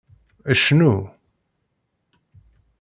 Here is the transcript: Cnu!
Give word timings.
Cnu! 0.61 0.95